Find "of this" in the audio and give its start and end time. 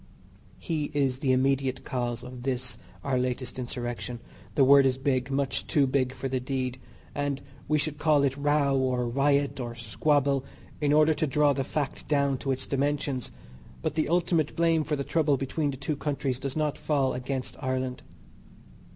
2.23-2.79